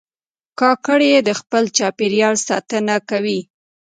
[0.59, 3.39] کاکړي د خپل چاپېریال ساتنه کوي.